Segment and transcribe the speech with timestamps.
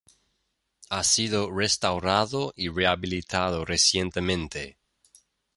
[0.89, 4.79] Ha sido restaurado y rehabilitado recientemente.